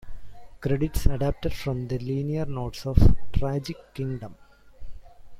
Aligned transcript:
Credits 0.61 1.05
adapted 1.05 1.53
from 1.53 1.87
the 1.87 1.99
liner 1.99 2.45
notes 2.47 2.87
of 2.87 2.97
"Tragic 3.31 3.93
Kingdom". 3.93 4.33